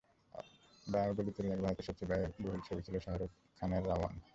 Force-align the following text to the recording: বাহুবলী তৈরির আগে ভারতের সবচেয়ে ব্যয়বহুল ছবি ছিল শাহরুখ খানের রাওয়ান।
বাহুবলী 0.87 1.31
তৈরির 1.35 1.53
আগে 1.53 1.63
ভারতের 1.65 1.85
সবচেয়ে 1.87 2.09
ব্যয়বহুল 2.11 2.61
ছবি 2.67 2.81
ছিল 2.85 2.95
শাহরুখ 3.05 3.31
খানের 3.59 3.83
রাওয়ান। 3.89 4.15